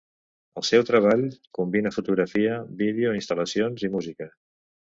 El 0.59 0.63
seu 0.69 0.85
treball 0.87 1.25
combina 1.59 1.93
fotografia, 1.97 2.57
vídeo, 2.81 3.15
instal·lacions 3.21 3.87
i 3.89 3.95
música. 3.99 4.33